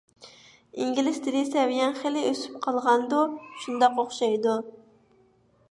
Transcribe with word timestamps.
_ئىنگلىز 0.83 1.19
تىلى 1.27 1.43
سەۋىيەڭ 1.49 1.93
خېلى 1.99 2.23
ئۆسۈپ 2.29 2.57
قالغاندۇ؟_ 2.65 3.21
شۇنداق 3.67 4.03
ئوخشايدۇ. 4.05 4.57